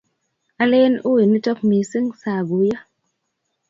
alen 0.63 0.93
ui 1.11 1.23
nitok 1.31 1.59
mising' 1.69 2.13
sa 2.21 2.33
guyo 2.47 2.77